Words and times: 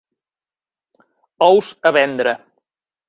Ous 1.49 1.69
a 1.91 1.93
vendre. 1.99 2.35